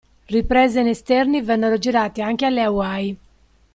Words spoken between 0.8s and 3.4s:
esterni vennero girate anche alle Hawaii.